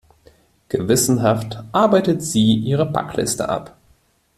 Gewissenhaft 0.69 1.61
arbeitet 1.73 2.23
sie 2.23 2.55
ihre 2.55 2.87
Packliste 2.91 3.49
ab. 3.49 3.77